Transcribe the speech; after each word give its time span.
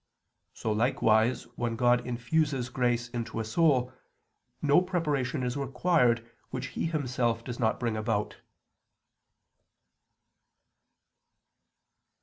So 0.55 0.71
likewise, 0.71 1.43
when 1.57 1.75
God 1.75 2.07
infuses 2.07 2.69
grace 2.69 3.09
into 3.09 3.39
a 3.39 3.45
soul, 3.45 3.93
no 4.59 4.81
preparation 4.81 5.43
is 5.43 5.55
required 5.55 6.27
which 6.49 6.69
He 6.73 6.87
Himself 6.87 7.43
does 7.43 7.59
not 7.59 7.79
bring 7.79 7.95
about. 7.95 8.37